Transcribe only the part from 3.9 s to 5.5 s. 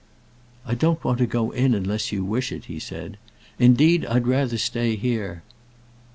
I'd rather stay here.